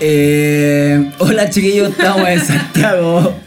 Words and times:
Eh, 0.00 1.12
hola 1.18 1.50
chiquillos, 1.50 1.90
estamos 1.90 2.28
en 2.28 2.40
Santiago. 2.40 3.40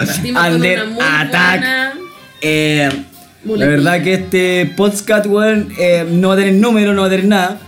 Under 0.50 0.80
Attack. 1.00 1.96
Eh, 2.42 2.90
la 3.46 3.66
verdad 3.66 4.02
que 4.04 4.14
este 4.14 4.74
podcast, 4.78 5.26
weón, 5.26 5.70
eh, 5.78 6.06
no 6.10 6.30
va 6.30 6.34
a 6.36 6.38
tener 6.38 6.54
número, 6.54 6.94
no 6.94 7.02
va 7.02 7.08
a 7.08 7.10
tener 7.10 7.26
nada. 7.26 7.60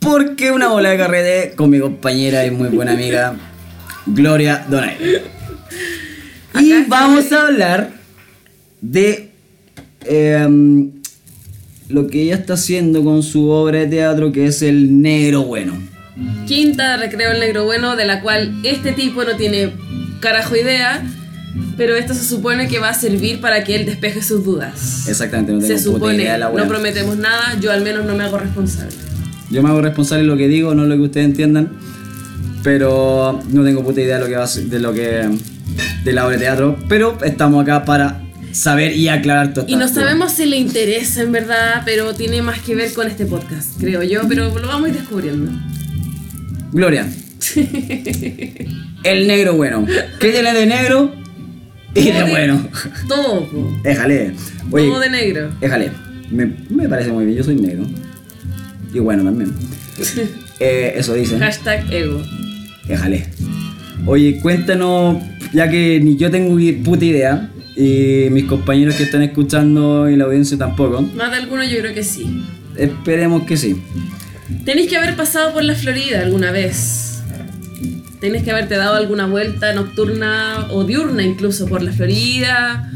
Porque 0.00 0.52
una 0.52 0.68
bola 0.68 0.90
de 0.90 0.96
carrete 0.96 1.56
con 1.56 1.70
mi 1.70 1.80
compañera 1.80 2.44
y 2.46 2.50
muy 2.50 2.68
buena 2.68 2.92
amiga, 2.92 3.34
Gloria 4.06 4.64
Donaire. 4.68 5.22
Y 6.60 6.72
Acá 6.72 6.84
vamos 6.88 7.32
a 7.32 7.46
hablar 7.46 7.90
de 8.80 9.30
em, 10.04 10.92
lo 11.88 12.06
que 12.06 12.22
ella 12.22 12.36
está 12.36 12.54
haciendo 12.54 13.02
con 13.02 13.22
su 13.22 13.48
obra 13.48 13.80
de 13.80 13.86
teatro, 13.86 14.30
que 14.30 14.46
es 14.46 14.62
El 14.62 15.00
Negro 15.02 15.42
Bueno. 15.42 15.97
Quinta 16.46 16.96
Recreo 16.96 17.32
el 17.32 17.40
Negro 17.40 17.64
Bueno, 17.64 17.96
de 17.96 18.06
la 18.06 18.20
cual 18.20 18.58
este 18.62 18.92
tipo 18.92 19.24
no 19.24 19.36
tiene 19.36 19.72
carajo 20.20 20.56
idea, 20.56 21.02
pero 21.76 21.94
esto 21.96 22.14
se 22.14 22.24
supone 22.24 22.68
que 22.68 22.78
va 22.78 22.88
a 22.90 22.94
servir 22.94 23.40
para 23.40 23.64
que 23.64 23.76
él 23.76 23.86
despeje 23.86 24.22
sus 24.22 24.44
dudas. 24.44 25.06
Exactamente, 25.08 25.52
no 25.52 25.58
tengo 25.60 25.68
Se 25.78 25.84
puta 25.84 25.96
supone, 25.98 26.14
idea 26.16 26.32
de 26.34 26.38
la 26.38 26.50
no 26.50 26.66
prometemos 26.66 27.16
nada, 27.16 27.56
yo 27.60 27.70
al 27.70 27.82
menos 27.82 28.04
no 28.04 28.14
me 28.14 28.24
hago 28.24 28.38
responsable. 28.38 28.94
Yo 29.50 29.62
me 29.62 29.68
hago 29.68 29.80
responsable 29.80 30.22
de 30.22 30.28
lo 30.28 30.36
que 30.36 30.48
digo, 30.48 30.74
no 30.74 30.84
lo 30.86 30.94
que 30.96 31.02
ustedes 31.02 31.26
entiendan. 31.26 31.70
Pero 32.62 33.40
no 33.50 33.64
tengo 33.64 33.84
puta 33.84 34.00
idea 34.00 34.16
de 34.16 34.20
lo 34.22 34.26
que 34.26 34.36
va 34.36 34.44
a 34.44 34.48
ser- 34.48 34.64
de 34.64 34.78
lo 34.80 34.92
que 34.92 35.28
de 36.04 36.12
la 36.12 36.26
obra 36.26 36.36
de 36.36 36.42
teatro. 36.42 36.76
Pero 36.88 37.16
estamos 37.24 37.62
acá 37.62 37.84
para 37.84 38.20
saber 38.52 38.96
y 38.96 39.08
aclarar 39.08 39.52
todo 39.54 39.64
Y 39.68 39.76
no 39.76 39.86
sabemos 39.88 40.32
si 40.32 40.46
le 40.46 40.56
interesa 40.56 41.22
en 41.22 41.32
verdad, 41.32 41.82
pero 41.84 42.14
tiene 42.14 42.42
más 42.42 42.58
que 42.60 42.74
ver 42.74 42.92
con 42.92 43.06
este 43.06 43.26
podcast, 43.26 43.78
creo 43.78 44.02
yo, 44.02 44.22
pero 44.28 44.52
lo 44.58 44.66
vamos 44.66 44.86
a 44.86 44.88
ir 44.92 44.98
descubriendo. 44.98 45.52
Gloria. 46.72 47.06
El 49.04 49.26
negro 49.26 49.54
bueno. 49.54 49.86
¿Qué 50.20 50.30
tiene 50.32 50.52
de 50.52 50.66
negro? 50.66 51.14
Y 51.94 52.10
de 52.10 52.22
bueno. 52.24 52.68
Todo, 53.08 53.46
po. 53.48 53.72
Déjale. 53.82 54.32
Oye, 54.70 54.86
todo 54.88 55.00
de 55.00 55.10
negro. 55.10 55.50
déjale. 55.60 55.90
Me, 56.30 56.52
me 56.68 56.88
parece 56.88 57.10
muy 57.10 57.24
bien, 57.24 57.38
yo 57.38 57.44
soy 57.44 57.56
negro. 57.56 57.86
Y 58.92 58.98
bueno 58.98 59.24
también. 59.24 59.52
Eh, 60.60 60.94
eso 60.96 61.14
dice. 61.14 61.38
Hashtag 61.38 61.84
ego. 61.92 62.20
Déjale. 62.88 63.28
Oye, 64.06 64.40
cuéntanos, 64.40 65.18
ya 65.52 65.70
que 65.70 66.00
ni 66.00 66.16
yo 66.16 66.32
tengo 66.32 66.58
puta 66.82 67.04
idea, 67.04 67.48
y 67.76 68.26
mis 68.32 68.42
compañeros 68.46 68.96
que 68.96 69.04
están 69.04 69.22
escuchando 69.22 70.10
y 70.10 70.16
la 70.16 70.24
audiencia 70.24 70.58
tampoco, 70.58 71.00
Más 71.14 71.30
de 71.30 71.36
alguno 71.36 71.62
yo 71.62 71.78
creo 71.78 71.94
que 71.94 72.02
sí. 72.02 72.42
esperemos 72.76 73.44
que 73.44 73.56
sí. 73.56 73.80
Tenéis 74.64 74.88
que 74.88 74.96
haber 74.96 75.16
pasado 75.16 75.52
por 75.52 75.62
la 75.64 75.74
Florida 75.74 76.20
alguna 76.20 76.50
vez. 76.50 77.22
Tenés 78.20 78.42
que 78.42 78.50
haberte 78.50 78.76
dado 78.76 78.96
alguna 78.96 79.26
vuelta 79.26 79.72
nocturna 79.74 80.66
o 80.70 80.84
diurna 80.84 81.22
incluso 81.22 81.66
por 81.66 81.82
la 81.82 81.92
Florida, 81.92 82.90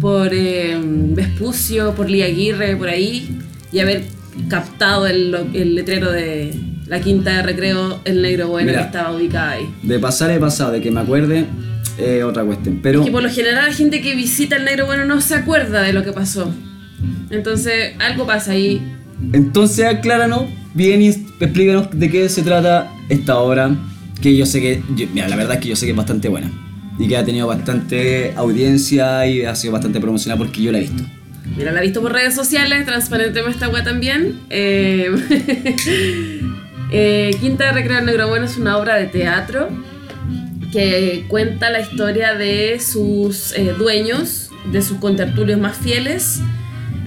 por 0.00 0.30
eh, 0.32 0.76
Vespucio, 0.82 1.94
por 1.94 2.10
Lía 2.10 2.26
Aguirre, 2.26 2.76
por 2.76 2.88
ahí, 2.88 3.38
y 3.70 3.78
haber 3.78 4.04
captado 4.48 5.06
el, 5.06 5.34
el 5.54 5.74
letrero 5.74 6.10
de 6.10 6.52
la 6.86 7.00
quinta 7.00 7.36
de 7.36 7.42
recreo, 7.42 8.00
el 8.04 8.22
negro 8.22 8.48
bueno 8.48 8.68
Mira. 8.70 8.80
que 8.80 8.86
estaba 8.86 9.14
ubicada 9.14 9.52
ahí. 9.52 9.68
De 9.82 9.98
pasar 9.98 10.30
he 10.30 10.38
pasado, 10.38 10.72
de 10.72 10.80
que 10.80 10.90
me 10.90 11.00
acuerde, 11.00 11.46
eh, 11.98 12.22
otra 12.22 12.44
cuestión. 12.44 12.80
Pero 12.82 13.04
Que 13.04 13.10
por 13.10 13.22
lo 13.22 13.30
general 13.30 13.66
la 13.66 13.72
gente 13.72 14.00
que 14.00 14.14
visita 14.14 14.56
el 14.56 14.64
negro 14.64 14.86
bueno 14.86 15.04
no 15.04 15.20
se 15.20 15.34
acuerda 15.34 15.82
de 15.82 15.92
lo 15.92 16.04
que 16.04 16.12
pasó. 16.12 16.52
Entonces, 17.30 17.94
algo 17.98 18.26
pasa 18.26 18.52
ahí. 18.52 18.80
Entonces 19.32 19.84
acláranos 19.86 20.44
bien 20.74 21.02
y 21.02 21.08
explícanos 21.08 21.88
de 21.92 22.10
qué 22.10 22.28
se 22.28 22.42
trata 22.42 22.92
esta 23.08 23.38
obra, 23.38 23.70
que 24.20 24.36
yo 24.36 24.46
sé 24.46 24.60
que, 24.60 24.82
yo- 24.94 25.06
mira, 25.12 25.28
la 25.28 25.36
verdad 25.36 25.54
es 25.54 25.60
que 25.60 25.68
yo 25.68 25.76
sé 25.76 25.86
que 25.86 25.92
es 25.92 25.96
bastante 25.96 26.28
buena. 26.28 26.50
Y 26.98 27.08
que 27.08 27.16
ha 27.16 27.24
tenido 27.24 27.46
bastante 27.46 28.32
audiencia 28.36 29.26
y 29.26 29.44
ha 29.44 29.54
sido 29.54 29.72
bastante 29.74 30.00
promocionada 30.00 30.38
porque 30.38 30.62
yo 30.62 30.72
la 30.72 30.78
he 30.78 30.82
visto. 30.82 31.02
Mira, 31.56 31.70
la 31.72 31.80
he 31.80 31.82
visto 31.82 32.00
por 32.02 32.12
redes 32.12 32.34
sociales, 32.34 32.84
transparentemos 32.86 33.50
esta 33.50 33.68
wea 33.68 33.84
también. 33.84 34.40
Eh, 34.50 35.10
eh, 36.92 37.30
Quinta 37.40 37.66
de 37.66 37.72
Recreo 37.72 37.96
del 37.96 38.06
Negro 38.06 38.28
Bueno 38.28 38.46
es 38.46 38.56
una 38.56 38.76
obra 38.78 38.96
de 38.96 39.06
teatro 39.06 39.68
que 40.72 41.24
cuenta 41.28 41.70
la 41.70 41.80
historia 41.80 42.34
de 42.34 42.80
sus 42.80 43.52
eh, 43.56 43.74
dueños, 43.78 44.50
de 44.72 44.82
sus 44.82 44.98
contertulios 44.98 45.60
más 45.60 45.76
fieles 45.76 46.40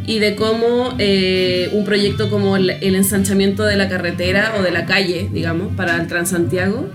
y 0.09 0.17
de 0.17 0.35
cómo 0.35 0.95
eh, 0.97 1.69
un 1.71 1.85
proyecto 1.85 2.31
como 2.31 2.57
el, 2.57 2.71
ensanchamiento 2.71 3.63
de 3.63 3.75
la 3.75 3.87
carretera 3.89 4.55
o 4.57 4.63
de 4.63 4.71
la 4.71 4.87
calle, 4.87 5.29
digamos, 5.31 5.75
para 5.75 5.97
el 5.97 6.07
Transantiago, 6.07 6.89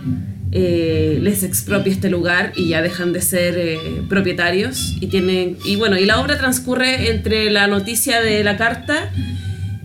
eh, 0.50 1.20
les 1.22 1.44
expropia 1.44 1.92
este 1.92 2.10
lugar 2.10 2.52
y 2.56 2.70
ya 2.70 2.82
dejan 2.82 3.12
de 3.12 3.22
ser 3.22 3.54
eh, 3.56 3.78
propietarios 4.08 4.96
y 5.00 5.06
tienen 5.06 5.58
y 5.64 5.76
bueno 5.76 5.96
y 5.96 6.06
la 6.06 6.20
obra 6.20 6.38
transcurre 6.38 7.10
entre 7.10 7.50
la 7.50 7.68
noticia 7.68 8.20
de 8.20 8.42
la 8.42 8.56
carta 8.56 9.12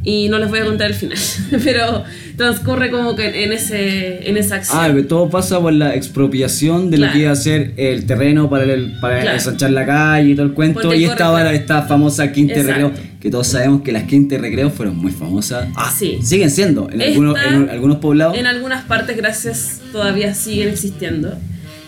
y 0.10 0.28
no 0.30 0.40
les 0.40 0.50
voy 0.50 0.60
a 0.60 0.66
contar 0.66 0.88
el 0.88 0.96
final 0.96 1.18
pero 1.64 2.04
transcurre 2.36 2.90
como 2.90 3.16
que 3.16 3.44
en 3.44 3.52
ese 3.54 4.28
en 4.30 4.38
esa 4.38 4.56
acción 4.56 4.78
Ah, 4.82 4.92
que 4.94 5.04
todo 5.04 5.30
pasa 5.30 5.60
por 5.60 5.74
la 5.74 5.94
expropiación 5.96 6.90
de 6.90 6.98
lo 6.98 7.12
que 7.12 7.20
iba 7.20 7.32
a 7.32 7.36
ser 7.36 7.74
el 7.78 8.06
terreno 8.06 8.50
para, 8.50 8.64
el, 8.64 8.94
para 9.02 9.22
Claro. 9.22 9.38
ensanchar 9.38 9.72
la 9.72 9.86
calle 9.86 10.30
y 10.32 10.36
todo 10.36 10.46
el 10.46 10.54
cuento. 10.54 10.80
Porque 10.82 10.98
y 10.98 11.04
estaba 11.06 11.42
claro. 11.42 11.56
esta 11.56 11.82
famosa 11.84 12.32
quinta 12.32 12.54
de 12.56 12.62
Exacto. 12.62 12.88
recreo, 12.90 13.04
que 13.20 13.30
todos 13.30 13.48
sabemos 13.48 13.82
que 13.82 13.92
las 13.92 14.04
quintas 14.04 14.38
de 14.42 14.48
recreo 14.48 14.70
fueron 14.70 14.96
muy 14.98 15.12
famosas. 15.12 15.68
Ah, 15.76 15.92
Sí. 15.96 16.20
Siguen 16.24 16.50
siendo 16.50 16.90
en, 16.90 17.02
Esta- 17.02 17.12
algunos, 17.12 17.38
en 17.46 17.70
algunos 17.70 17.98
poblados. 17.98 18.38
En 18.38 18.48
algunas 18.48 18.86
partes, 18.86 19.16
gracias, 19.18 19.82
todavía 19.92 20.34
siguen 20.34 20.70
existiendo. 20.70 21.38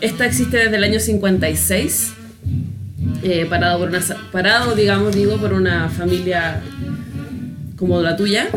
Esta 0.02 0.26
existe 0.26 0.58
desde 0.58 0.76
el 0.76 0.84
año 0.84 1.00
56, 1.00 2.14
eh, 3.24 3.46
parado, 3.50 3.80
por 3.80 3.90
una, 3.90 4.00
parado, 4.32 4.76
digamos, 4.76 5.16
digo, 5.16 5.38
por 5.38 5.54
una 5.54 5.90
familia 5.90 6.60
como 7.82 8.00
la 8.00 8.16
tuya, 8.16 8.48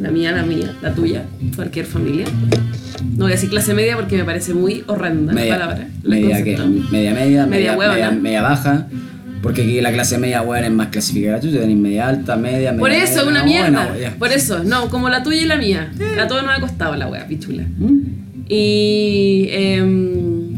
la 0.00 0.12
mía, 0.12 0.30
la 0.30 0.44
mía, 0.44 0.72
la 0.80 0.94
tuya, 0.94 1.24
cualquier 1.56 1.86
familia. 1.86 2.24
No 3.16 3.24
voy 3.24 3.32
a 3.32 3.34
decir 3.34 3.50
clase 3.50 3.74
media 3.74 3.96
porque 3.96 4.16
me 4.16 4.24
parece 4.24 4.54
muy 4.54 4.84
horrenda 4.86 5.32
media, 5.32 5.58
la 5.58 5.58
palabra. 5.58 5.88
media, 6.04 6.36
concepto. 6.36 6.68
media 6.68 7.12
media, 7.12 7.46
media, 7.46 7.76
media, 7.76 8.10
media 8.12 8.42
baja. 8.42 8.86
Porque 9.42 9.62
aquí 9.62 9.80
la 9.80 9.90
clase 9.90 10.18
media 10.18 10.42
buena 10.42 10.68
es 10.68 10.72
más 10.72 10.86
clasificada. 10.88 11.40
Tú 11.40 11.50
tenés 11.50 11.76
media 11.76 12.06
alta, 12.06 12.36
media, 12.36 12.70
media. 12.70 12.78
Por 12.78 12.92
eso, 12.92 13.26
una 13.26 13.40
no, 13.40 13.44
mierda. 13.44 13.88
Por 14.20 14.30
eso, 14.30 14.62
no, 14.62 14.88
como 14.88 15.08
la 15.08 15.24
tuya 15.24 15.42
y 15.42 15.46
la 15.46 15.56
mía. 15.56 15.90
A 16.20 16.28
todos 16.28 16.44
nos 16.44 16.56
ha 16.56 16.60
costado 16.60 16.94
la 16.94 17.08
wea, 17.08 17.26
pichula. 17.26 17.64
¿Mm? 17.76 17.98
Y 18.48 19.48
em, 19.50 20.52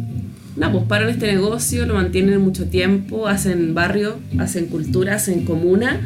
nada, 0.57 0.71
pues 0.71 0.85
paran 0.85 1.09
este 1.09 1.33
negocio, 1.33 1.87
lo 1.87 1.95
mantienen 1.95 2.43
mucho 2.43 2.67
tiempo, 2.67 3.27
hacen 3.27 3.73
barrio, 3.73 4.19
hacen 4.39 4.67
cultura, 4.67 5.15
hacen 5.15 5.47
comuna. 5.47 5.99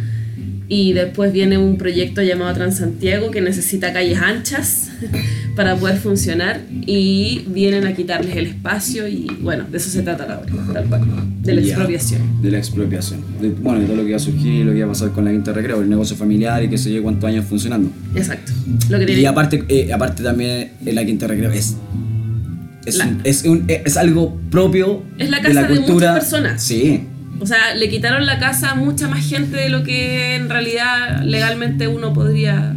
Y 0.68 0.94
después 0.94 1.32
viene 1.32 1.58
un 1.58 1.78
proyecto 1.78 2.22
llamado 2.22 2.52
Transantiago 2.54 3.30
que 3.30 3.40
necesita 3.40 3.92
calles 3.92 4.18
anchas 4.20 4.88
para 5.56 5.76
poder 5.76 5.96
funcionar. 5.98 6.60
Y 6.86 7.44
vienen 7.48 7.86
a 7.86 7.94
quitarles 7.94 8.34
el 8.36 8.46
espacio. 8.46 9.06
Y 9.06 9.26
bueno, 9.40 9.64
de 9.70 9.76
eso 9.78 9.88
se 9.90 10.02
trata 10.02 10.26
la 10.26 10.38
obra, 10.40 10.72
tal 10.72 10.86
cual. 10.86 11.02
De 11.42 11.54
la 11.54 11.60
Ya, 11.60 11.68
expropiación. 11.68 12.42
De 12.42 12.50
la 12.50 12.58
expropiación. 12.58 13.20
De- 13.40 13.50
bueno, 13.50 13.78
de 13.80 13.86
todo 13.86 13.96
lo 13.96 14.02
que 14.02 14.08
iba 14.08 14.16
a 14.16 14.20
surgir 14.20 14.52
y 14.54 14.64
lo 14.64 14.72
que 14.72 14.78
iba 14.78 14.86
a 14.86 14.90
pasar 14.90 15.12
con 15.12 15.24
la 15.24 15.30
quinta 15.30 15.52
de 15.52 15.56
recreo, 15.60 15.80
el 15.82 15.88
negocio 15.88 16.16
familiar 16.16 16.64
y 16.64 16.68
que 16.68 16.78
se 16.78 16.90
lleve 16.90 17.02
cuántos 17.02 17.28
años 17.28 17.44
funcionando. 17.44 17.90
Exacto. 18.16 18.52
Lo 18.88 18.98
que 18.98 19.06
tiene- 19.06 19.20
Y 19.22 19.26
aparte, 19.26 19.62
eh, 19.68 19.92
aparte 19.92 20.24
también 20.24 20.72
en 20.84 20.94
la 20.96 21.04
quinta 21.04 21.26
de 21.28 21.34
recreo 21.34 21.52
es. 21.52 21.76
Es, 22.84 22.96
La- 22.98 23.06
un- 23.06 23.20
es, 23.24 23.44
un- 23.44 23.64
es 23.68 23.96
algo 23.96 24.36
propio 24.50 25.02
Es 25.18 25.28
la 25.30 25.36
de 25.38 25.42
casa 25.42 25.54
la 25.54 25.62
de 25.62 25.68
muchas 25.74 25.86
cultura. 25.86 26.14
personas. 26.14 26.62
Sí, 26.62 27.00
O 27.40 27.46
sea, 27.46 27.74
le 27.74 27.88
quitaron 27.88 28.26
la 28.26 28.38
casa 28.38 28.70
a 28.70 28.74
mucha 28.74 29.08
más 29.08 29.26
gente 29.28 29.56
de 29.56 29.68
lo 29.68 29.82
que 29.82 30.34
en 30.36 30.48
realidad 30.48 31.22
legalmente 31.22 31.88
uno 31.88 32.12
podría 32.12 32.74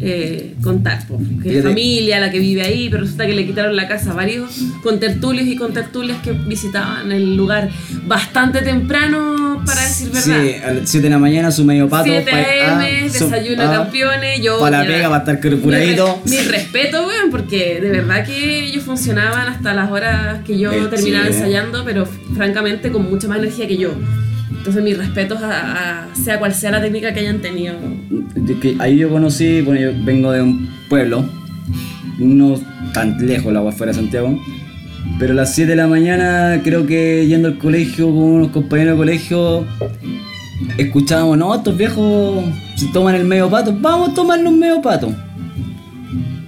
eh, 0.00 0.54
contar. 0.62 1.06
po. 1.06 1.20
Que 1.42 1.58
es 1.58 1.64
familia 1.64 2.20
la 2.20 2.30
que 2.30 2.38
vive 2.38 2.62
ahí, 2.62 2.88
pero 2.88 3.02
resulta 3.02 3.26
que 3.26 3.34
le 3.34 3.44
quitaron 3.46 3.74
la 3.76 3.88
casa 3.88 4.12
a 4.12 4.14
varios 4.14 4.50
contertulios 4.82 5.46
y 5.46 5.56
contertulias 5.56 6.18
que 6.22 6.32
visitaban 6.32 7.10
el 7.12 7.36
lugar 7.36 7.68
bastante 8.06 8.62
temprano, 8.62 9.62
para 9.66 9.82
decir 9.82 10.10
verdad. 10.10 10.42
Sí, 10.42 10.54
a 10.64 10.72
las 10.72 10.88
7 10.88 11.04
de 11.06 11.10
la 11.10 11.18
mañana 11.18 11.50
su 11.50 11.64
medio 11.64 11.88
pato. 11.88 12.04
7 12.06 12.30
pa- 12.30 12.36
a.m., 12.36 13.00
ah, 13.00 13.02
desayuno 13.04 13.62
ah, 13.64 13.72
campeones, 13.72 14.40
yo... 14.40 14.58
pa' 14.60 14.70
la 14.70 14.84
pega, 14.86 15.08
va 15.08 15.16
a 15.16 15.18
estar 15.20 15.34
mi 15.42 15.50
re- 15.50 15.58
curadito. 15.58 16.22
Mi, 16.24 16.36
respeto, 16.38 17.06
weón, 17.06 17.30
porque 17.30 17.80
de 17.80 17.90
verdad 17.90 18.24
que 18.24 18.64
ellos 18.64 18.84
funcionaban 18.84 19.48
hasta 19.48 19.74
las 19.74 19.90
horas 19.90 20.40
que 20.46 20.58
yo 20.58 20.70
Eh, 20.72 20.86
terminaba 20.88 21.26
sí. 21.26 21.32
ensayando, 21.34 21.84
pero 21.84 22.06
francamente 22.36 22.90
con 22.92 23.08
mucha 23.10 23.26
más 23.28 23.38
energía 23.38 23.66
que 23.66 23.76
yo. 23.78 23.90
Entonces 24.58 24.82
mis 24.82 24.98
respetos 24.98 25.38
a, 25.42 26.08
sea 26.12 26.38
cual 26.38 26.52
sea 26.52 26.70
la 26.72 26.80
técnica 26.80 27.12
que 27.14 27.20
hayan 27.20 27.40
tenido. 27.40 27.74
Ahí 28.78 28.98
yo 28.98 29.08
conocí, 29.08 29.62
bueno, 29.62 29.80
yo 29.80 30.04
vengo 30.04 30.32
de 30.32 30.42
un 30.42 30.68
pueblo, 30.88 31.24
no 32.18 32.60
tan 32.92 33.24
lejos, 33.26 33.52
la 33.52 33.60
agua 33.60 33.72
fuera 33.72 33.92
de 33.92 33.98
Santiago, 33.98 34.38
pero 35.18 35.32
a 35.32 35.36
las 35.36 35.54
7 35.54 35.70
de 35.70 35.76
la 35.76 35.86
mañana, 35.86 36.60
creo 36.62 36.86
que 36.86 37.26
yendo 37.26 37.48
al 37.48 37.58
colegio 37.58 38.06
con 38.06 38.16
unos 38.16 38.48
compañeros 38.48 38.94
de 38.94 38.98
colegio, 38.98 39.66
escuchábamos, 40.76 41.38
no, 41.38 41.54
estos 41.54 41.76
viejos 41.76 42.44
se 42.76 42.86
toman 42.88 43.14
el 43.14 43.24
medio 43.24 43.48
pato, 43.48 43.76
vamos 43.78 44.10
a 44.10 44.14
tomarnos 44.14 44.52
un 44.52 44.58
medio 44.58 44.82
pato. 44.82 45.08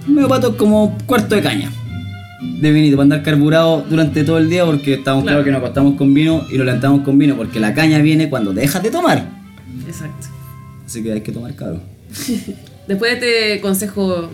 Un 0.07 0.15
medio 0.15 0.27
pato 0.27 0.49
es 0.49 0.55
como 0.55 0.97
cuarto 1.05 1.35
de 1.35 1.41
caña. 1.41 1.71
De 2.41 2.71
vinito, 2.71 2.95
para 2.97 3.03
andar 3.03 3.23
carburado 3.23 3.85
durante 3.89 4.23
todo 4.23 4.37
el 4.39 4.49
día 4.49 4.65
porque 4.65 4.95
estamos 4.95 5.23
Claro. 5.23 5.37
claro 5.39 5.45
que 5.45 5.51
nos 5.51 5.59
acostamos 5.59 5.95
con 5.95 6.13
vino 6.13 6.45
y 6.51 6.57
nos 6.57 6.65
levantamos 6.65 7.01
con 7.01 7.17
vino 7.17 7.35
porque 7.35 7.59
la 7.59 7.73
caña 7.73 7.99
viene 7.99 8.29
cuando 8.29 8.53
dejas 8.53 8.81
de 8.81 8.89
tomar. 8.91 9.29
Exacto. 9.87 10.27
Así 10.85 11.03
que 11.03 11.11
hay 11.13 11.21
que 11.21 11.31
tomar 11.31 11.53
caro. 11.55 11.81
Después 12.87 13.19
de 13.21 13.53
este 13.53 13.61
consejo 13.61 14.29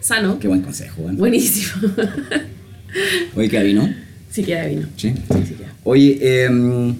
sano, 0.00 0.38
Qué 0.38 0.48
buen 0.48 0.62
consejo, 0.62 1.02
weón. 1.02 1.16
buenísimo. 1.16 1.72
Oye, 3.36 3.48
¿qué 3.48 3.62
vino? 3.62 3.88
sí 4.30 4.42
queda 4.44 4.66
vino. 4.66 4.86
Sí. 4.96 5.12
Sí 5.46 5.54
queda. 5.54 5.72
Oye, 5.84 6.44
em, 6.44 6.94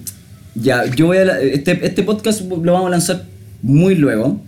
ya, 0.55 0.85
yo 0.87 1.07
voy 1.07 1.19
a. 1.19 1.25
la- 1.25 1.41
Este, 1.41 1.79
este 1.87 2.03
podcast 2.03 2.41
lo 2.43 2.73
vamos 2.73 2.89
a 2.89 2.91
lanzar 2.91 3.25
muy 3.63 3.95
luego. 3.95 4.41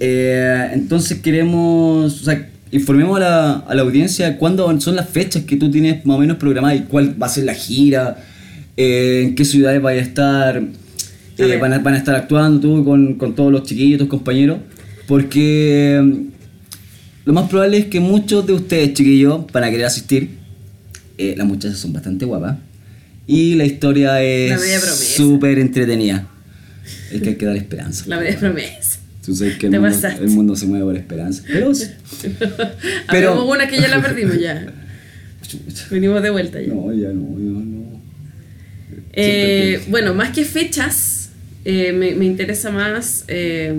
Eh, 0.00 0.70
entonces 0.72 1.18
queremos. 1.20 2.20
O 2.20 2.24
sea, 2.24 2.48
informemos 2.76 3.16
a 3.16 3.20
la, 3.20 3.52
a 3.58 3.74
la 3.74 3.82
audiencia 3.82 4.38
cuándo 4.38 4.80
son 4.80 4.96
las 4.96 5.08
fechas 5.08 5.44
que 5.44 5.56
tú 5.56 5.70
tienes 5.70 6.04
más 6.06 6.16
o 6.16 6.20
menos 6.20 6.36
programadas 6.36 6.78
y 6.78 6.82
cuál 6.82 7.20
va 7.20 7.26
a 7.26 7.30
ser 7.30 7.44
la 7.44 7.54
gira, 7.54 8.16
eh, 8.76 9.22
en 9.24 9.34
qué 9.34 9.44
ciudades 9.44 9.80
vaya 9.82 10.00
a 10.00 10.04
estar. 10.04 10.62
eh, 11.38 11.58
van, 11.60 11.72
a, 11.72 11.78
van 11.80 11.94
a 11.94 11.98
estar 11.98 12.14
actuando 12.14 12.60
tú 12.60 12.84
con, 12.84 13.14
con 13.14 13.34
todos 13.34 13.52
los 13.52 13.64
chiquillos, 13.64 13.98
tus 13.98 14.08
compañeros. 14.08 14.58
Porque 15.06 15.96
em, 15.96 16.30
lo 17.24 17.32
más 17.32 17.48
probable 17.48 17.78
es 17.78 17.86
que 17.86 18.00
muchos 18.00 18.46
de 18.46 18.52
ustedes, 18.54 18.94
chiquillos, 18.94 19.46
van 19.52 19.64
a 19.64 19.70
querer 19.70 19.86
asistir. 19.86 20.30
Eh, 21.18 21.34
las 21.36 21.46
muchachas 21.46 21.78
son 21.78 21.92
bastante 21.92 22.24
guapas. 22.24 22.56
Y 23.26 23.54
la 23.54 23.64
historia 23.64 24.22
es 24.22 24.60
súper 25.16 25.58
entretenida. 25.58 26.28
Es 27.10 27.20
que 27.22 27.30
hay 27.30 27.34
que 27.36 27.46
dar 27.46 27.56
esperanza. 27.56 28.04
La 28.06 28.18
media 28.20 28.38
promesa. 28.38 28.95
Tú 29.26 29.34
sabes 29.34 29.56
que 29.58 29.66
el 29.66 29.72
mundo, 29.80 30.08
el 30.20 30.28
mundo 30.30 30.56
se 30.56 30.66
mueve 30.66 30.84
por 30.84 30.96
esperanza. 30.96 31.42
Pero, 31.46 31.72
Pero- 33.10 33.30
Habemos 33.32 33.50
una 33.56 33.68
que 33.68 33.80
ya 33.80 33.88
la 33.88 34.00
perdimos 34.00 34.38
ya. 34.40 34.72
Venimos 35.90 36.22
de 36.22 36.30
vuelta 36.30 36.60
ya. 36.60 36.68
no, 36.68 36.92
ya 36.92 37.08
no, 37.08 37.38
ya 37.38 37.60
no. 37.60 38.00
Eh, 39.12 39.82
bueno, 39.88 40.14
más 40.14 40.30
que 40.30 40.44
fechas, 40.44 41.30
eh, 41.64 41.92
me, 41.92 42.14
me 42.14 42.24
interesa 42.24 42.70
más. 42.70 43.24
eh, 43.28 43.74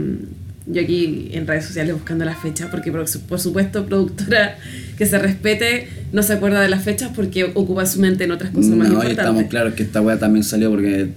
yo 0.69 0.81
aquí 0.81 1.29
en 1.31 1.47
redes 1.47 1.65
sociales 1.65 1.93
buscando 1.93 2.25
las 2.25 2.39
fechas, 2.41 2.67
porque 2.69 2.91
por, 2.91 3.07
su- 3.07 3.21
por 3.21 3.39
supuesto, 3.39 3.85
productora 3.85 4.57
que 4.97 5.05
se 5.05 5.17
respete 5.17 5.87
no 6.11 6.21
se 6.23 6.33
acuerda 6.33 6.61
de 6.61 6.67
las 6.67 6.83
fechas 6.83 7.11
porque 7.15 7.45
ocupa 7.45 7.85
su 7.85 8.01
mente 8.01 8.25
en 8.25 8.31
otras 8.31 8.51
cosas 8.51 8.71
más 8.71 8.89
No, 8.89 8.95
y 8.95 8.97
estamos 8.97 9.11
importantes. 9.11 9.47
claros 9.49 9.73
que 9.75 9.83
esta 9.83 10.01
weá 10.01 10.19
también 10.19 10.43
salió 10.43 10.69
porque 10.69 11.11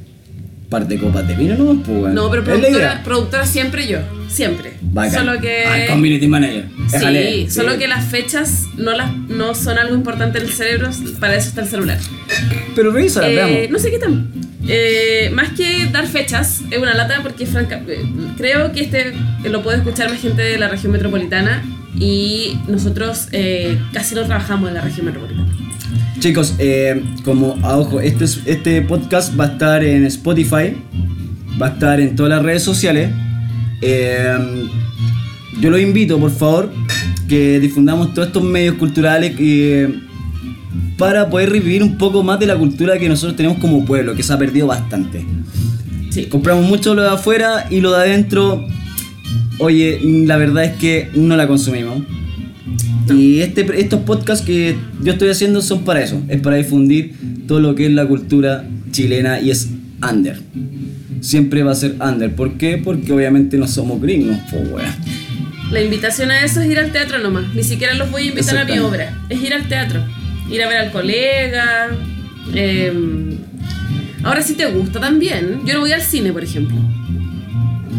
par 0.71 0.87
de 0.89 0.99
copas 0.99 1.27
de 1.29 1.35
vino 1.35 1.55
no, 1.57 1.83
pues. 1.83 2.15
No, 2.15 2.31
pero 2.31 2.45
productora, 2.45 3.03
productora 3.05 3.45
siempre 3.45 3.87
yo, 3.89 3.99
siempre. 4.29 4.75
Bacán. 4.81 5.27
Solo 5.27 5.41
que. 5.41 5.65
Ah, 5.67 5.87
community 5.93 6.27
manager. 6.29 6.65
Sí, 6.87 6.93
Déjale. 6.93 7.51
solo 7.51 7.77
que 7.77 7.89
las 7.89 8.05
fechas 8.07 8.65
no, 8.77 8.93
las, 8.93 9.15
no 9.29 9.55
son 9.55 9.79
algo 9.79 9.95
importante 9.95 10.39
en 10.39 10.45
el 10.45 10.53
cerebro, 10.53 10.89
para 11.19 11.35
eso 11.37 11.49
está 11.49 11.61
el 11.63 11.69
celular. 11.69 11.99
Pero 12.75 12.93
revisa, 12.93 13.29
Eh, 13.29 13.35
veamos. 13.35 13.71
no 13.71 13.79
sé 13.79 13.91
qué 13.91 13.99
tan. 13.99 14.29
eh, 14.69 15.31
más 15.35 15.51
que 15.51 15.87
dar 15.93 16.07
fechas, 16.07 16.61
es 16.71 16.79
una 16.79 16.95
lata 16.95 17.19
porque 17.23 17.45
franca, 17.47 17.83
eh, 17.89 18.05
creo 18.37 18.71
que 18.73 18.81
este 18.83 19.13
lo 19.45 19.63
puede 19.63 19.79
escuchar 19.79 20.09
más 20.11 20.21
gente 20.21 20.43
de 20.43 20.57
la 20.59 20.69
región 20.69 20.93
metropolitana 20.93 21.65
y 21.99 22.57
nosotros 22.69 23.27
eh, 23.33 23.77
casi 23.93 24.15
no 24.15 24.23
trabajamos 24.25 24.69
en 24.69 24.75
la 24.75 24.81
región 24.83 25.07
metropolitana. 25.07 25.50
Chicos, 26.21 26.55
eh, 26.59 27.03
como 27.25 27.57
a 27.63 27.79
ojo, 27.79 28.01
este, 28.01 28.25
es- 28.25 28.41
este 28.45 28.83
podcast 28.83 29.39
va 29.39 29.45
a 29.45 29.49
estar 29.49 29.83
en 29.83 30.05
Spotify, 30.05 30.77
va 31.61 31.69
a 31.69 31.71
estar 31.71 31.99
en 32.01 32.15
todas 32.15 32.31
las 32.31 32.43
redes 32.43 32.63
sociales. 32.63 33.11
Eh, 33.81 34.37
yo 35.61 35.71
los 35.71 35.81
invito, 35.81 36.19
por 36.19 36.31
favor, 36.31 36.71
que 37.29 37.59
difundamos 37.59 38.13
todos 38.13 38.29
estos 38.29 38.43
medios 38.43 38.75
culturales 38.77 39.35
eh, 39.39 39.95
para 40.99 41.31
poder 41.31 41.51
revivir 41.51 41.83
un 41.83 41.97
poco 41.97 42.23
más 42.23 42.39
de 42.39 42.47
la 42.47 42.57
cultura 42.57 42.99
que 42.99 43.09
nosotros 43.09 43.35
tenemos 43.37 43.57
como 43.59 43.85
pueblo, 43.87 44.15
que 44.15 44.23
se 44.23 44.33
ha 44.35 44.39
perdido 44.39 44.67
bastante. 44.67 45.25
Sí. 46.11 46.27
Compramos 46.27 46.67
mucho 46.69 46.95
lo 46.95 47.03
de 47.03 47.09
afuera 47.11 47.67
y 47.71 47.81
lo 47.81 47.93
de 47.93 47.97
adentro, 48.03 48.67
oye, 49.59 49.99
la 50.27 50.37
verdad 50.37 50.65
es 50.65 50.73
que 50.77 51.09
no 51.15 51.35
la 51.37 51.47
consumimos. 51.47 52.03
Y 53.15 53.41
este, 53.41 53.67
estos 53.81 54.01
podcasts 54.01 54.45
que 54.45 54.77
yo 55.03 55.13
estoy 55.13 55.29
haciendo 55.31 55.63
son 55.63 55.85
para 55.85 56.03
eso, 56.03 56.21
es 56.29 56.41
para 56.41 56.57
difundir 56.57 57.15
todo 57.47 57.61
lo 57.61 57.75
que 57.75 57.87
es 57.87 57.93
la 57.93 58.07
cultura 58.07 58.65
chilena 58.91 59.41
y 59.41 59.51
es 59.51 59.69
under. 60.09 60.39
Siempre 61.21 61.63
va 61.63 61.73
a 61.73 61.75
ser 61.75 61.97
under. 62.01 62.35
¿Por 62.35 62.57
qué? 62.57 62.79
Porque 62.83 63.13
obviamente 63.13 63.59
no 63.59 63.67
somos 63.69 64.01
gringos, 64.01 64.37
pues 64.51 64.71
weón. 64.71 64.91
La 65.71 65.81
invitación 65.81 66.31
a 66.31 66.45
eso 66.45 66.61
es 66.61 66.71
ir 66.71 66.79
al 66.79 66.91
teatro 66.91 67.19
nomás. 67.19 67.55
Ni 67.55 67.63
siquiera 67.63 67.95
los 67.95 68.11
voy 68.11 68.23
a 68.23 68.27
invitar 68.27 68.59
a 68.59 68.65
mi 68.65 68.79
obra. 68.79 69.17
Es 69.29 69.41
ir 69.43 69.55
al 69.55 69.69
teatro. 69.69 70.03
Ir 70.51 70.63
a 70.63 70.69
ver 70.69 70.79
al 70.79 70.91
colega. 70.91 71.89
eh, 72.55 72.93
ahora 74.25 74.43
si 74.43 74.55
te 74.55 74.67
gusta 74.67 74.99
también. 75.01 75.61
Yo 75.65 75.75
no 75.75 75.81
voy 75.81 75.93
al 75.93 76.03
cine, 76.03 76.33
por 76.33 76.43
ejemplo. 76.43 76.77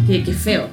Que, 0.08 0.24
que 0.24 0.34
feo. 0.34 0.70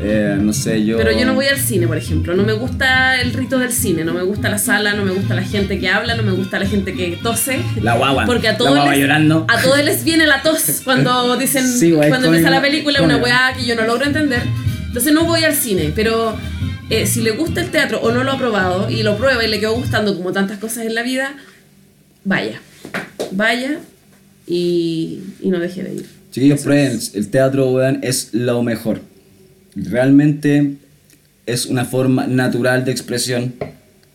Eh, 0.00 0.36
no 0.40 0.52
sé, 0.52 0.84
yo. 0.84 0.96
Pero 0.96 1.12
yo 1.12 1.26
no 1.26 1.34
voy 1.34 1.46
al 1.46 1.58
cine, 1.58 1.88
por 1.88 1.96
ejemplo. 1.96 2.34
No 2.36 2.44
me 2.44 2.52
gusta 2.52 3.20
el 3.20 3.32
rito 3.32 3.58
del 3.58 3.72
cine. 3.72 4.04
No 4.04 4.14
me 4.14 4.22
gusta 4.22 4.48
la 4.48 4.58
sala, 4.58 4.94
no 4.94 5.04
me 5.04 5.10
gusta 5.12 5.34
la 5.34 5.42
gente 5.42 5.78
que 5.80 5.88
habla, 5.88 6.14
no 6.16 6.22
me 6.22 6.32
gusta 6.32 6.58
la 6.58 6.66
gente 6.66 6.94
que 6.94 7.18
tose. 7.22 7.60
La 7.80 7.96
guagua. 7.96 8.24
Porque 8.26 8.48
a 8.48 8.52
la 8.52 8.58
todos, 8.58 8.70
guagua 8.72 8.92
les, 8.92 9.00
llorando. 9.00 9.46
a 9.48 9.60
todos 9.60 9.84
les 9.84 10.04
viene 10.04 10.26
la 10.26 10.42
tos 10.42 10.80
cuando 10.84 11.36
dicen 11.36 11.66
Sí, 11.66 11.90
güey, 11.90 12.08
cuando 12.08 12.28
empieza 12.28 12.50
la 12.50 12.60
película, 12.60 13.02
una 13.02 13.16
weá 13.16 13.52
que 13.56 13.66
yo 13.66 13.74
no 13.74 13.84
logro 13.84 14.04
entender. 14.04 14.42
Entonces 14.86 15.12
no 15.12 15.24
voy 15.24 15.44
al 15.44 15.54
cine, 15.54 15.92
pero 15.94 16.36
eh, 16.90 17.06
si 17.06 17.20
le 17.20 17.32
gusta 17.32 17.60
el 17.60 17.70
teatro 17.70 18.00
o 18.00 18.12
no 18.12 18.24
lo 18.24 18.32
ha 18.32 18.38
probado 18.38 18.88
y 18.88 19.02
lo 19.02 19.16
prueba 19.16 19.44
y 19.44 19.48
le 19.48 19.60
quedó 19.60 19.74
gustando 19.74 20.16
como 20.16 20.32
tantas 20.32 20.58
cosas 20.58 20.86
en 20.86 20.94
la 20.94 21.02
vida, 21.02 21.34
vaya. 22.24 22.60
Vaya 23.32 23.78
y, 24.46 25.20
y 25.42 25.50
no 25.50 25.58
deje 25.58 25.82
de 25.82 25.94
ir. 25.94 26.06
Chiquillos, 26.30 26.62
prueben, 26.62 26.98
el 27.14 27.30
teatro, 27.30 27.70
weón, 27.70 27.98
es 28.02 28.30
lo 28.32 28.62
mejor. 28.62 29.00
Realmente 29.84 30.74
es 31.46 31.66
una 31.66 31.84
forma 31.84 32.26
natural 32.26 32.84
de 32.84 32.90
expresión, 32.92 33.54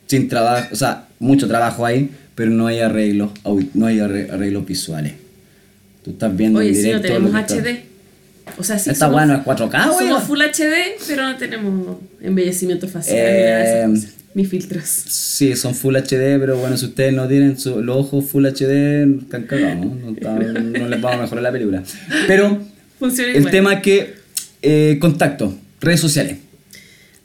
sin 0.07 0.27
trabajo, 0.27 0.69
o 0.71 0.75
sea, 0.75 1.07
mucho 1.19 1.47
trabajo 1.47 1.85
ahí, 1.85 2.09
pero 2.35 2.51
no 2.51 2.67
hay 2.67 2.79
arreglos, 2.79 3.31
no 3.73 3.85
hay 3.85 3.97
arre- 3.99 4.29
arreglos 4.31 4.65
visuales. 4.65 5.13
Tú 6.03 6.11
estás 6.11 6.35
viendo 6.35 6.59
Oye, 6.59 6.69
en 6.69 6.75
si 6.75 6.81
no 6.81 6.87
directo. 6.99 7.07
tenemos 7.07 7.31
que 7.31 7.39
está- 7.39 7.55
HD. 7.55 7.83
O 8.57 8.63
sea, 8.63 8.77
sí 8.77 8.89
Esta 8.89 9.05
somos- 9.05 9.15
weá 9.17 9.25
no 9.25 9.35
es 9.35 9.43
4K, 9.43 9.87
weón. 9.89 9.99
Somos 10.09 10.23
Full 10.25 10.41
HD, 10.41 10.95
pero 11.07 11.23
no 11.23 11.37
tenemos 11.37 11.97
embellecimiento 12.21 12.87
facial 12.89 13.17
Eh, 13.17 13.87
ni 14.35 14.45
filtros. 14.45 14.83
Sí, 14.85 15.55
son 15.55 15.73
Full 15.73 15.95
HD, 15.95 16.37
pero 16.39 16.57
bueno, 16.57 16.75
si 16.75 16.85
ustedes 16.87 17.13
no 17.13 17.27
tienen 17.27 17.57
su- 17.57 17.81
los 17.81 17.95
ojos 17.97 18.25
Full 18.25 18.45
HD, 18.45 19.03
están 19.21 19.43
cagados, 19.43 19.85
¿no? 19.85 19.95
No, 20.21 20.39
no 20.39 20.87
les 20.87 21.01
vamos 21.01 21.19
a 21.19 21.21
mejorar 21.23 21.43
la 21.43 21.51
película. 21.51 21.83
Pero 22.27 22.59
Funciona 22.99 23.31
el 23.31 23.37
igual. 23.37 23.51
tema 23.51 23.73
es 23.75 23.81
que, 23.81 24.13
eh, 24.63 24.97
contacto, 24.99 25.55
redes 25.79 25.99
sociales. 25.99 26.37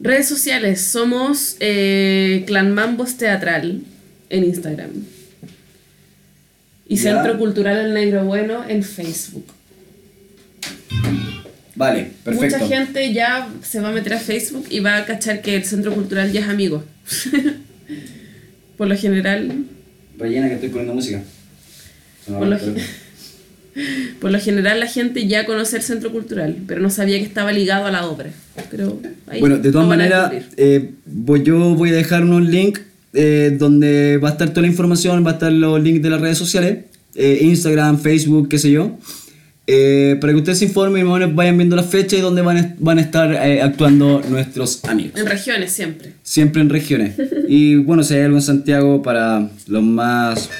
Redes 0.01 0.29
sociales, 0.29 0.81
somos 0.83 1.57
eh, 1.61 2.45
Clan 2.47 2.73
Mambos 2.73 3.17
Teatral 3.17 3.81
en 4.29 4.45
Instagram. 4.45 4.91
Y 6.87 6.97
Ya. 6.97 7.15
Centro 7.15 7.39
Cultural 7.39 7.79
El 7.79 7.95
Negro 7.95 8.25
Bueno 8.25 8.65
en 8.69 8.83
Facebook. 8.83 9.47
Vale, 11.75 12.11
perfecto. 12.25 12.59
Mucha 12.59 12.69
gente 12.69 13.13
ya 13.13 13.49
se 13.63 13.81
va 13.81 13.91
a 13.91 13.93
meter 13.93 14.15
a 14.15 14.19
Facebook 14.19 14.67
y 14.69 14.81
va 14.81 14.97
a 14.97 15.05
cachar 15.05 15.43
que 15.43 15.55
el 15.57 15.65
Centro 15.65 15.95
Cultural 15.95 16.33
ya 16.33 16.41
es 16.41 16.49
amigo. 16.49 16.85
Por 18.77 18.89
lo 18.89 18.97
general, 18.97 19.65
Rellena 20.19 20.49
que 20.49 20.55
estoy 20.55 20.69
poniendo 20.71 20.95
música. 20.95 21.23
Por 22.27 22.47
lo, 22.47 22.59
por 24.21 24.31
lo 24.31 24.41
general 24.41 24.81
la 24.81 24.87
gente 24.87 25.27
ya 25.27 25.47
conoce 25.47 25.77
el 25.77 25.83
Centro 25.83 26.11
Cultural, 26.13 26.57
pero 26.67 26.81
no 26.81 26.91
sabía 26.91 27.19
que 27.19 27.25
estaba 27.25 27.53
ligado 27.53 27.87
a 27.87 27.91
la 27.91 28.07
obra. 28.07 28.31
Pero 28.71 29.01
ahí 29.27 29.41
Bueno, 29.41 29.59
de 29.59 29.71
todas 29.73 29.87
maneras, 29.89 30.33
eh, 30.57 30.91
voy- 31.07 31.43
yo 31.45 31.57
voy 31.75 31.91
a 31.91 31.95
dejar 31.95 32.23
unos 32.25 32.49
links 32.49 32.81
eh, 33.15 33.57
donde 33.59 34.19
va 34.23 34.29
a 34.29 34.33
estar 34.33 34.51
toda 34.51 34.63
la 34.63 34.69
información, 34.69 35.25
va 35.25 35.31
a 35.31 35.35
estar 35.35 35.51
los 35.53 35.83
links 35.83 36.03
de 36.03 36.11
las 36.11 36.21
redes 36.21 36.37
sociales, 36.39 36.85
eh, 37.15 37.39
Instagram, 37.43 37.99
Facebook, 37.99 38.49
qué 38.49 38.59
sé 38.59 38.71
yo, 38.71 38.99
eh, 39.67 40.17
para 40.21 40.33
que 40.33 40.39
ustedes 40.39 40.59
se 40.59 40.65
informen 40.67 41.07
y 41.07 41.25
vayan 41.33 41.57
viendo 41.59 41.77
las 41.77 41.87
fechas 41.87 42.19
y 42.19 42.23
donde 42.23 42.43
van 42.43 42.57
a, 42.59 42.75
van 42.79 42.99
a 42.99 43.01
estar 43.03 43.35
actuando 43.63 44.23
nuestros 44.29 44.85
amigos. 44.85 45.19
En 45.21 45.27
regiones 45.27 45.73
siempre. 45.73 46.13
Siempre 46.23 46.61
en 46.63 46.69
regiones. 46.71 47.15
Y 47.51 47.77
bueno, 47.77 48.03
si 48.03 48.13
hay 48.15 48.23
algo 48.23 48.37
en 48.37 48.43
Santiago 48.43 49.01
para 49.03 49.49
los 49.67 49.83
más... 49.83 50.51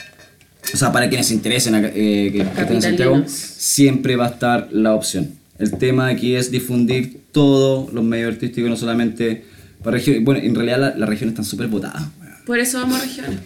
O 0.75 0.77
sea, 0.77 0.93
para 0.93 1.09
quienes 1.09 1.27
se 1.29 1.35
interesen 1.35 1.75
acá, 1.75 1.89
eh, 1.95 2.31
que, 2.33 2.39
que 2.39 2.61
estén 2.61 2.77
en 2.77 2.83
Santiago, 2.83 3.23
siempre 3.27 4.17
va 4.17 4.27
a 4.27 4.31
estar 4.31 4.69
la 4.73 4.95
opción. 4.95 5.31
El 5.59 5.73
tema 5.79 6.09
aquí 6.09 6.35
es 6.35 6.51
difundir 6.51 7.21
todos 7.33 7.93
los 7.93 8.05
medios 8.05 8.33
artísticos, 8.35 8.69
no 8.71 8.77
solamente 8.77 9.45
para 9.83 9.97
regiones. 9.97 10.25
Bueno, 10.25 10.41
en 10.43 10.55
realidad 10.55 10.79
la- 10.79 10.95
las 10.97 11.09
regiones 11.09 11.33
están 11.33 11.45
súper 11.45 11.69
votadas. 11.69 12.03
Por 12.47 12.59
eso 12.61 12.79
vamos 12.79 13.01
a 13.01 13.05
regiones. 13.05 13.41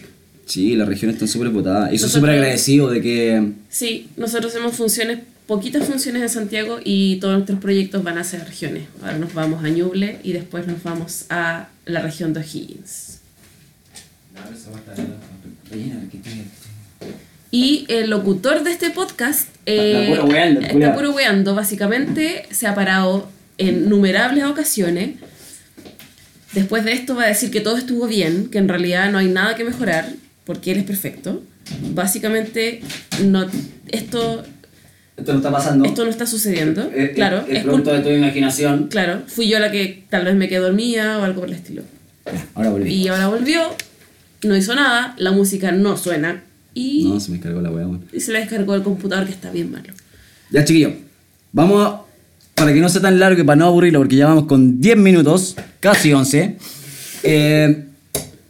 Sí, 0.46 0.74
las 0.76 0.86
regiones 0.88 1.14
están 1.14 1.28
súper 1.28 1.48
votadas. 1.50 1.92
Y 1.92 1.98
soy 1.98 2.10
súper 2.10 2.30
agradecido 2.30 2.90
de 2.90 3.00
que... 3.00 3.52
Sí, 3.70 4.08
nosotros 4.16 4.52
hacemos 4.52 4.76
funciones, 4.76 5.20
poquitas 5.46 5.86
funciones 5.86 6.22
en 6.22 6.28
Santiago 6.28 6.78
y 6.84 7.16
todos 7.16 7.34
nuestros 7.34 7.58
proyectos 7.60 8.02
van 8.02 8.18
a 8.18 8.24
ser 8.24 8.44
regiones. 8.44 8.84
Ahora 9.00 9.18
nos 9.18 9.32
vamos 9.32 9.64
a 9.64 9.68
Ñuble 9.68 10.18
y 10.22 10.32
después 10.32 10.66
nos 10.66 10.82
vamos 10.82 11.26
a 11.30 11.68
la 11.86 12.02
región 12.02 12.32
de 12.34 12.40
O'Higgins. 12.40 13.20
Y 17.52 17.84
el 17.88 18.08
locutor 18.10 18.64
de 18.64 18.72
este 18.72 18.90
podcast 18.90 19.46
eh, 19.66 20.06
Está 20.08 20.14
puro 20.22 20.32
weando, 20.32 20.60
está 20.60 20.72
culiao. 20.72 20.94
puro 20.94 21.10
weando. 21.12 21.54
Básicamente 21.54 22.46
se 22.50 22.66
ha 22.66 22.74
parado 22.74 23.28
en 23.58 23.84
innumerables 23.84 24.44
ocasiones. 24.44 25.10
Después 26.54 26.84
de 26.84 26.92
esto 26.92 27.14
va 27.14 27.24
a 27.24 27.28
decir 27.28 27.50
que 27.50 27.60
todo 27.60 27.76
estuvo 27.76 28.06
bien, 28.06 28.48
que 28.48 28.56
en 28.58 28.68
realidad 28.68 29.10
no 29.12 29.18
hay 29.18 29.28
nada 29.28 29.54
que 29.54 29.64
mejorar, 29.64 30.08
porque 30.44 30.72
él 30.72 30.78
es 30.78 30.84
perfecto. 30.84 31.42
Básicamente, 31.94 32.80
no, 33.24 33.46
esto, 33.88 34.42
Esto 35.16 35.32
no 35.32 35.38
está 35.38 35.50
pasando. 35.52 35.84
esto 35.84 36.04
no 36.04 36.10
está 36.10 36.26
sucediendo. 36.26 36.90
Es- 36.94 37.10
es- 37.10 37.14
claro, 37.14 37.44
es 37.48 37.58
es 37.58 37.64
producto 37.64 37.92
de 37.92 38.00
tu 38.00 38.08
imaginación. 38.10 38.88
Claro, 38.88 39.22
fui 39.26 39.48
yo 39.48 39.58
la 39.58 39.70
que 39.70 40.04
tal 40.10 40.24
vez 40.24 40.34
me 40.34 40.48
quedé 40.48 40.58
dormida 40.60 41.18
o 41.18 41.22
algo 41.22 41.40
por 41.40 41.48
el 41.50 41.54
estilo. 41.54 41.82
Ahora 42.54 42.70
volví. 42.70 42.92
Y 42.94 43.08
ahora 43.08 43.28
volvió, 43.28 43.62
no 44.42 44.56
hizo 44.56 44.74
nada, 44.74 45.14
la 45.18 45.32
música 45.32 45.70
no 45.72 45.96
suena 45.96 46.42
y, 46.74 47.04
No, 47.08 47.20
se 47.20 47.30
me 47.32 47.40
cargó 47.40 47.60
la 47.60 47.70
weá, 47.70 47.86
weón. 47.86 48.04
y 48.12 48.20
se 48.20 48.32
la 48.32 48.38
descargó 48.40 48.74
el 48.74 48.82
computador 48.82 49.26
que 49.26 49.32
está 49.32 49.50
bien 49.50 49.70
malo. 49.70 49.92
Ya, 50.50 50.64
chiquillo. 50.64 50.92
Vamos 51.52 51.86
a- 51.86 52.02
Para 52.54 52.72
que 52.74 52.80
no 52.80 52.88
sea 52.88 53.00
tan 53.02 53.18
largo 53.18 53.40
y 53.40 53.44
para 53.44 53.56
no 53.56 53.66
aburrirlo, 53.66 53.98
porque 54.00 54.14
ya 54.16 54.26
vamos 54.26 54.44
con 54.44 54.80
10 54.80 54.96
minutos, 54.98 55.56
casi 55.80 56.12
11. 56.12 56.58
eh, 57.24 57.84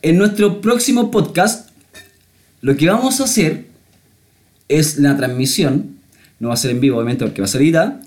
en 0.02 0.19
nuestro 0.19 0.61
próximo 0.61 1.11
podcast, 1.11 1.71
lo 2.62 2.76
que 2.76 2.87
vamos 2.88 3.21
a 3.21 3.25
hacer 3.25 3.67
es 4.69 4.99
la 4.99 5.17
transmisión. 5.17 5.97
No 6.41 6.49
va 6.49 6.55
a 6.55 6.57
ser 6.57 6.73
en 6.73 6.81
vivo, 6.81 6.97
obviamente, 6.97 7.25
porque 7.25 7.41
va 7.41 7.45
a 7.45 7.49
ser 7.49 7.62
editada. 7.62 8.00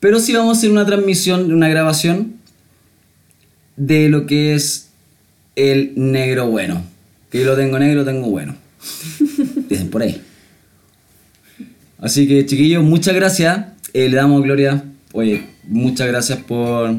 Pero 0.00 0.20
sí 0.20 0.32
vamos 0.32 0.56
a 0.56 0.58
hacer 0.58 0.70
una 0.70 0.86
transmisión, 0.86 1.52
una 1.52 1.68
grabación 1.68 2.34
de 3.76 4.08
lo 4.08 4.26
que 4.26 4.54
es 4.54 4.88
el 5.56 5.92
negro 5.96 6.46
bueno. 6.48 6.82
Que 7.30 7.40
yo 7.40 7.46
lo 7.46 7.56
tengo 7.56 7.78
negro, 7.78 8.00
lo 8.00 8.04
tengo 8.04 8.28
bueno. 8.30 8.54
Dicen 9.68 9.90
por 9.90 10.02
ahí. 10.02 10.20
Así 11.98 12.26
que 12.28 12.44
chiquillos, 12.46 12.82
muchas 12.84 13.14
gracias. 13.14 13.66
Eh, 13.92 14.08
le 14.08 14.16
damos 14.16 14.42
gloria. 14.42 14.84
Oye, 15.12 15.42
muchas 15.68 16.08
gracias 16.08 16.38
por, 16.40 16.94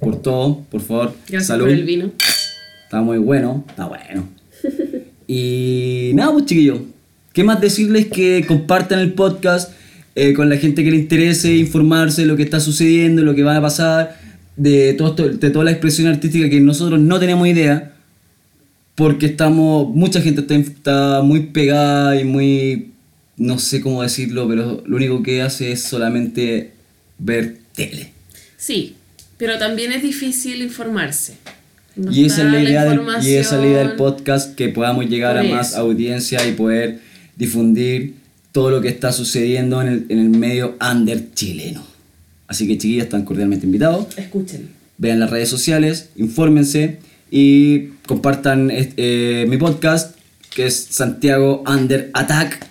por 0.00 0.20
todo. 0.22 0.64
Por 0.70 0.80
favor, 0.80 1.14
Gracias 1.28 1.46
salud. 1.46 1.64
por 1.64 1.72
el 1.72 1.84
vino. 1.84 2.12
Está 2.84 3.02
muy 3.02 3.18
bueno, 3.18 3.64
está 3.68 3.86
bueno. 3.86 4.28
Y 5.30 6.12
nada, 6.14 6.32
pues 6.32 6.46
chiquillos, 6.46 6.80
¿qué 7.34 7.44
más 7.44 7.60
decirles 7.60 8.06
que 8.06 8.46
compartan 8.48 8.98
el 9.00 9.12
podcast 9.12 9.70
eh, 10.14 10.32
con 10.32 10.48
la 10.48 10.56
gente 10.56 10.82
que 10.82 10.90
le 10.90 10.96
interese 10.96 11.54
informarse 11.54 12.22
de 12.22 12.28
lo 12.28 12.34
que 12.34 12.44
está 12.44 12.60
sucediendo, 12.60 13.20
lo 13.22 13.34
que 13.34 13.42
va 13.42 13.54
a 13.54 13.60
pasar, 13.60 14.18
de, 14.56 14.94
todo 14.94 15.28
de 15.28 15.50
toda 15.50 15.66
la 15.66 15.70
expresión 15.70 16.08
artística 16.08 16.48
que 16.48 16.60
nosotros 16.60 16.98
no 16.98 17.20
tenemos 17.20 17.46
idea, 17.46 17.92
porque 18.98 19.26
estamos, 19.26 19.94
mucha 19.94 20.20
gente 20.20 20.40
está, 20.40 20.56
está 20.56 21.22
muy 21.22 21.46
pegada 21.46 22.20
y 22.20 22.24
muy, 22.24 22.90
no 23.36 23.60
sé 23.60 23.80
cómo 23.80 24.02
decirlo, 24.02 24.48
pero 24.48 24.82
lo 24.84 24.96
único 24.96 25.22
que 25.22 25.40
hace 25.40 25.70
es 25.70 25.82
solamente 25.82 26.72
ver 27.16 27.58
tele. 27.76 28.10
Sí, 28.56 28.96
pero 29.36 29.56
también 29.56 29.92
es 29.92 30.02
difícil 30.02 30.62
informarse. 30.62 31.34
Y 32.10 32.24
esa, 32.24 32.42
es 32.42 32.52
la 32.52 32.60
idea 32.60 32.84
del, 32.86 33.00
y 33.22 33.34
esa 33.34 33.54
es 33.54 33.60
la 33.62 33.68
idea 33.68 33.78
del 33.78 33.90
información. 33.90 33.96
podcast, 33.96 34.54
que 34.56 34.68
podamos 34.68 35.08
llegar 35.08 35.38
a 35.38 35.44
más 35.44 35.76
audiencia 35.76 36.44
y 36.48 36.54
poder 36.54 36.98
difundir 37.36 38.14
todo 38.50 38.70
lo 38.70 38.80
que 38.80 38.88
está 38.88 39.12
sucediendo 39.12 39.80
en 39.80 39.88
el, 39.88 40.06
en 40.08 40.18
el 40.18 40.28
medio 40.30 40.76
under 40.80 41.32
chileno. 41.34 41.86
Así 42.48 42.66
que 42.66 42.76
chiquillas, 42.76 43.04
están 43.04 43.24
cordialmente 43.24 43.64
invitados. 43.64 44.08
Escuchen. 44.18 44.70
Vean 44.96 45.20
las 45.20 45.30
redes 45.30 45.48
sociales, 45.48 46.08
infórmense 46.16 46.98
y 47.30 47.88
compartan 48.06 48.70
este, 48.70 49.42
eh, 49.42 49.46
mi 49.46 49.56
podcast, 49.56 50.16
que 50.54 50.66
es 50.66 50.88
Santiago 50.90 51.62
Under 51.66 52.10
Attack. 52.14 52.66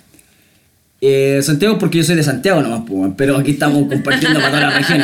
Eh, 1.00 1.40
Santiago 1.44 1.78
porque 1.78 2.00
yo 2.00 2.04
soy 2.04 2.16
de 2.16 2.24
Santiago 2.24 2.62
nomás, 2.62 3.14
pero 3.16 3.38
aquí 3.38 3.52
estamos 3.52 3.88
compartiendo 3.88 4.40
para 4.40 4.52
toda 4.52 4.70
la 4.70 4.78
región. 4.78 5.02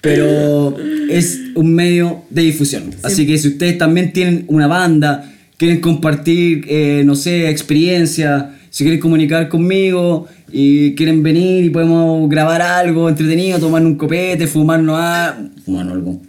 Pero 0.00 0.78
es 1.10 1.38
un 1.54 1.74
medio 1.74 2.22
de 2.30 2.42
difusión. 2.42 2.94
Así 3.02 3.26
que 3.26 3.36
si 3.36 3.48
ustedes 3.48 3.76
también 3.76 4.12
tienen 4.14 4.44
una 4.48 4.66
banda, 4.66 5.30
quieren 5.58 5.80
compartir, 5.80 6.64
eh, 6.68 7.02
no 7.04 7.14
sé, 7.14 7.50
experiencia, 7.50 8.54
si 8.70 8.84
quieren 8.84 9.00
comunicar 9.00 9.48
conmigo 9.50 10.26
y 10.50 10.94
quieren 10.94 11.22
venir 11.22 11.64
y 11.64 11.70
podemos 11.70 12.30
grabar 12.30 12.62
algo 12.62 13.10
entretenido, 13.10 13.58
tomar 13.58 13.84
un 13.84 13.96
copete, 13.96 14.46
fumarnos, 14.46 14.96
a, 14.98 15.36
fumarnos 15.64 15.94
algo. 15.94 16.20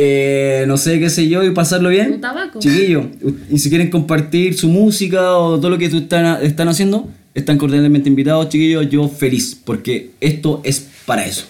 Eh, 0.00 0.64
no 0.68 0.76
sé 0.76 1.00
qué 1.00 1.10
sé 1.10 1.28
yo 1.28 1.42
y 1.42 1.50
pasarlo 1.50 1.88
bien. 1.88 2.12
Un 2.12 2.20
tabaco. 2.20 2.60
Chiquillos, 2.60 3.06
y 3.50 3.58
si 3.58 3.68
quieren 3.68 3.90
compartir 3.90 4.56
su 4.56 4.68
música 4.68 5.36
o 5.36 5.58
todo 5.58 5.70
lo 5.70 5.76
que 5.76 5.88
tú 5.88 5.98
están, 5.98 6.40
están 6.44 6.68
haciendo, 6.68 7.08
están 7.34 7.58
cordialmente 7.58 8.08
invitados, 8.08 8.48
chiquillos. 8.48 8.88
Yo 8.88 9.08
feliz, 9.08 9.58
porque 9.64 10.10
esto 10.20 10.60
es 10.62 10.86
para 11.04 11.26
eso. 11.26 11.46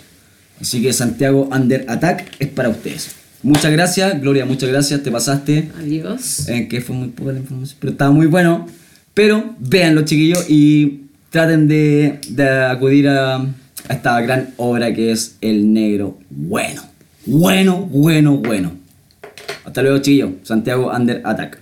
Así 0.59 0.81
que 0.81 0.95
Santiago 0.95 1.50
Under 1.52 1.85
Attack 1.88 2.37
es 2.38 2.49
para 2.49 2.71
ustedes. 2.71 3.11
Muchas 3.43 3.71
gracias, 3.71 4.19
Gloria, 4.19 4.47
muchas 4.47 4.71
gracias, 4.71 5.02
te 5.02 5.11
pasaste. 5.11 5.71
Adiós. 5.78 6.49
En 6.49 6.71
que 6.71 6.81
fue 6.81 6.97
muy 6.97 7.09
poca 7.09 7.33
la 7.33 7.40
información, 7.40 7.76
pero 7.78 7.93
estaba 7.93 8.12
muy 8.12 8.28
bueno. 8.28 8.67
Pero 9.12 9.57
véanlo, 9.59 10.07
chiquillos, 10.07 10.47
y 10.49 11.02
traten 11.28 11.69
de, 11.69 12.19
de 12.31 12.49
acudir 12.49 13.09
a, 13.09 13.37
a 13.37 13.93
esta 13.93 14.19
gran 14.23 14.55
obra 14.57 14.95
que 14.95 15.12
es 15.12 15.37
El 15.43 15.71
Negro 15.71 16.19
Bueno. 16.31 16.81
Bueno, 17.30 17.87
bueno, 17.90 18.38
bueno. 18.38 18.73
Hasta 19.66 19.82
luego, 19.82 19.99
chiquillos. 19.99 20.30
Santiago 20.44 20.90
Under 20.90 21.20
Attack. 21.26 21.58